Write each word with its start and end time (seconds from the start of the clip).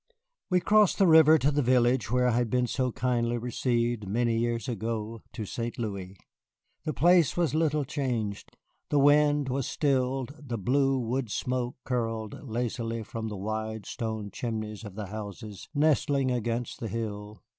We 0.49 0.59
crossed 0.59 0.97
the 0.97 1.05
river 1.05 1.37
to 1.37 1.51
the 1.51 1.61
village 1.61 2.09
where 2.09 2.25
I 2.27 2.31
had 2.31 2.49
been 2.49 2.65
so 2.65 2.91
kindly 2.91 3.37
received 3.37 4.07
many 4.07 4.35
years 4.39 4.67
ago 4.67 5.21
to 5.33 5.45
St. 5.45 5.77
Louis. 5.77 6.17
The 6.85 6.91
place 6.95 7.37
was 7.37 7.53
little 7.53 7.85
changed. 7.85 8.57
The 8.89 8.97
wind 8.97 9.47
was 9.47 9.67
stilled, 9.67 10.33
the 10.39 10.57
blue 10.57 10.97
wood 10.97 11.29
smoke 11.29 11.75
curled 11.83 12.49
lazily 12.49 13.03
from 13.03 13.27
the 13.27 13.37
wide 13.37 13.85
stone 13.85 14.31
chimneys 14.31 14.83
of 14.83 14.95
the 14.95 15.05
houses 15.05 15.69
nestling 15.75 16.31
against 16.31 16.79
the 16.79 16.87
hill. 16.87 17.43